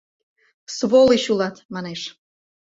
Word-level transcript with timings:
—Сволыч 0.75 1.23
улат, 1.31 1.55
манеш! 1.73 2.01